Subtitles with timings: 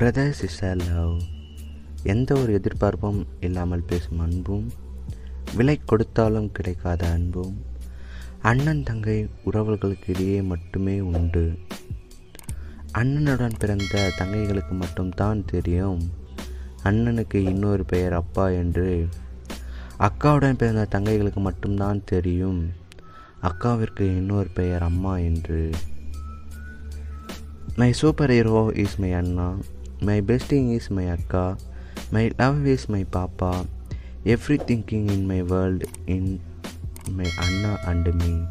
[0.00, 1.20] Brothers is love
[2.02, 4.64] எந்த ஒரு எதிர்பார்ப்பும் இல்லாமல் பேசும் அன்பும்
[5.54, 7.54] விலை கொடுத்தாலும் கிடைக்காத அன்பும்
[8.40, 11.44] அண்ணன் தங்கை உறவுகளுக்கு இடையே மட்டுமே உண்டு.
[12.92, 16.02] அண்ணனுடன் பிறந்த தங்கைகளுக்கு மட்டும்தான் தெரியும்
[16.82, 19.08] அண்ணனுக்கு இன்னொரு பெயர் அப்பா என்று.
[19.98, 22.60] அக்காவுடன் பிறந்த தங்கைகளுக்கு மட்டும்தான் தெரியும்
[23.42, 25.70] அக்காவிற்கு இன்னொரு பெயர் அம்மா என்று.
[27.76, 29.48] My super hero is my Anna.
[30.00, 31.56] My best thing is my akka.
[32.12, 33.66] My love is my papa.
[34.26, 36.40] Every thinking in my world in
[37.08, 38.44] my Anna and me.